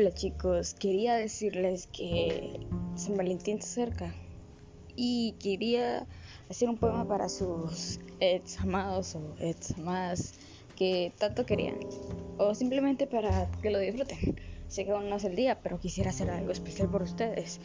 Hola 0.00 0.14
chicos, 0.14 0.72
quería 0.72 1.14
decirles 1.14 1.86
que 1.86 2.66
San 2.94 3.18
Valentín 3.18 3.60
se 3.60 3.82
acerca 3.82 4.14
y 4.96 5.32
quería 5.32 6.06
hacer 6.48 6.70
un 6.70 6.78
poema 6.78 7.06
para 7.06 7.28
sus 7.28 8.00
ex 8.18 8.58
amados 8.60 9.14
o 9.14 9.34
ex 9.40 9.72
amadas 9.72 10.32
que 10.74 11.12
tanto 11.18 11.44
querían 11.44 11.80
o 12.38 12.54
simplemente 12.54 13.06
para 13.06 13.50
que 13.60 13.68
lo 13.68 13.78
disfruten. 13.78 14.40
Sé 14.68 14.86
que 14.86 14.92
aún 14.92 15.10
no 15.10 15.16
es 15.16 15.24
el 15.24 15.36
día, 15.36 15.60
pero 15.60 15.78
quisiera 15.78 16.08
hacer 16.08 16.30
algo 16.30 16.50
especial 16.50 16.88
por 16.88 17.02
ustedes. 17.02 17.60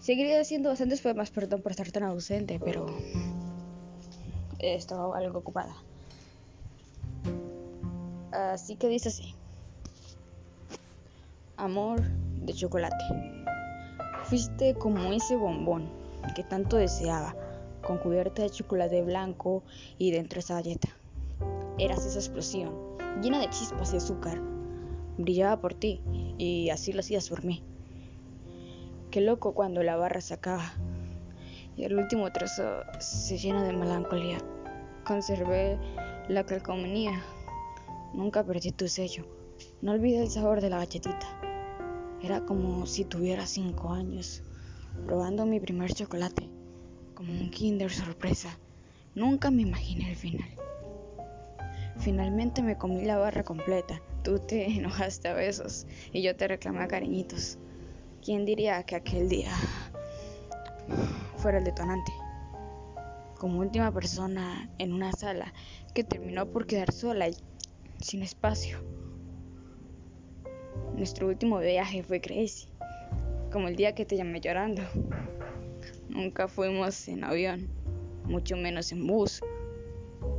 Seguiría 0.00 0.40
haciendo 0.40 0.68
bastantes 0.68 1.00
poemas, 1.00 1.30
perdón 1.30 1.62
por 1.62 1.70
estar 1.70 1.92
tan 1.92 2.02
ausente, 2.02 2.58
pero 2.58 2.86
estaba 4.58 5.16
algo 5.16 5.38
ocupada. 5.38 5.76
Así 8.32 8.74
que 8.74 8.88
dice 8.88 9.10
así 9.10 9.36
amor 11.62 12.02
de 12.44 12.52
chocolate. 12.54 13.04
Fuiste 14.24 14.74
como 14.74 15.12
ese 15.12 15.36
bombón 15.36 15.88
que 16.34 16.42
tanto 16.42 16.76
deseaba, 16.76 17.36
con 17.82 17.98
cubierta 17.98 18.42
de 18.42 18.50
chocolate 18.50 19.02
blanco 19.02 19.62
y 19.96 20.10
dentro 20.10 20.40
esa 20.40 20.54
galleta. 20.54 20.88
Eras 21.78 22.04
esa 22.04 22.18
explosión, 22.18 22.74
llena 23.22 23.38
de 23.38 23.48
chispas 23.50 23.94
y 23.94 23.98
azúcar. 23.98 24.40
Brillaba 25.18 25.60
por 25.60 25.74
ti 25.74 26.00
y 26.36 26.70
así 26.70 26.92
lo 26.92 26.98
hacías 26.98 27.28
por 27.28 27.44
mí. 27.44 27.62
Qué 29.12 29.20
loco 29.20 29.54
cuando 29.54 29.84
la 29.84 29.94
barra 29.94 30.20
se 30.20 30.34
acaba 30.34 30.72
y 31.76 31.84
el 31.84 31.96
último 31.96 32.32
trozo 32.32 32.82
se 32.98 33.38
llena 33.38 33.62
de 33.62 33.72
melancolía. 33.72 34.38
Conservé 35.06 35.78
la 36.28 36.44
calcomanía, 36.44 37.22
nunca 38.14 38.42
perdí 38.42 38.72
tu 38.72 38.88
sello. 38.88 39.24
No 39.80 39.92
olvides 39.92 40.22
el 40.22 40.30
sabor 40.30 40.60
de 40.60 40.70
la 40.70 40.78
galletita. 40.78 41.51
Era 42.22 42.44
como 42.44 42.86
si 42.86 43.04
tuviera 43.04 43.46
cinco 43.46 43.92
años, 43.92 44.44
probando 45.06 45.44
mi 45.44 45.58
primer 45.58 45.92
chocolate, 45.92 46.48
como 47.14 47.32
un 47.32 47.50
kinder 47.50 47.90
sorpresa. 47.90 48.56
Nunca 49.16 49.50
me 49.50 49.62
imaginé 49.62 50.10
el 50.10 50.16
final. 50.16 50.48
Finalmente 51.98 52.62
me 52.62 52.78
comí 52.78 53.04
la 53.04 53.16
barra 53.16 53.42
completa. 53.42 54.00
Tú 54.22 54.38
te 54.38 54.66
enojaste 54.78 55.28
a 55.28 55.34
besos 55.34 55.88
y 56.12 56.22
yo 56.22 56.36
te 56.36 56.46
reclamé 56.46 56.84
a 56.84 56.88
cariñitos. 56.88 57.58
¿Quién 58.24 58.44
diría 58.44 58.84
que 58.84 58.94
aquel 58.94 59.28
día 59.28 59.50
fuera 61.38 61.58
el 61.58 61.64
detonante? 61.64 62.12
Como 63.36 63.58
última 63.58 63.90
persona 63.90 64.70
en 64.78 64.92
una 64.92 65.10
sala 65.10 65.52
que 65.92 66.04
terminó 66.04 66.46
por 66.46 66.68
quedar 66.68 66.92
sola 66.92 67.28
y 67.28 67.36
sin 68.00 68.22
espacio. 68.22 69.01
Nuestro 71.02 71.26
último 71.26 71.58
viaje 71.58 72.04
fue 72.04 72.20
crazy, 72.20 72.68
como 73.50 73.66
el 73.66 73.74
día 73.74 73.92
que 73.92 74.04
te 74.04 74.16
llamé 74.16 74.40
llorando. 74.40 74.82
Nunca 76.08 76.46
fuimos 76.46 77.08
en 77.08 77.24
avión, 77.24 77.66
mucho 78.24 78.56
menos 78.56 78.92
en 78.92 79.04
bus, 79.08 79.40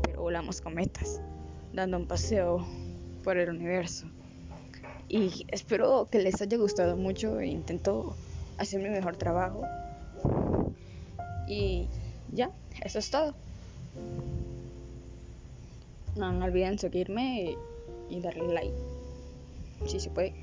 pero 0.04 0.22
volamos 0.22 0.62
cometas, 0.62 1.20
dando 1.74 1.98
un 1.98 2.08
paseo 2.08 2.66
por 3.26 3.36
el 3.36 3.50
universo. 3.50 4.08
Y 5.10 5.46
espero 5.50 6.08
que 6.10 6.20
les 6.20 6.42
haya 6.42 6.56
gustado 6.58 6.96
mucho 6.96 7.42
e 7.42 7.48
intento 7.48 8.16
hacer 8.58 8.82
mi 8.82 8.90
mejor 8.90 9.18
trabajo. 9.18 9.64
Y 11.46 11.90
ya, 12.32 12.52
eso 12.86 13.00
es 13.00 13.12
todo. 13.12 13.36
No, 16.16 16.30
olviden 16.42 16.80
seguirme 16.80 17.58
y 18.10 18.22
darle 18.22 18.54
like 18.54 18.93
si 19.86 20.00
se 20.00 20.10
puede. 20.10 20.34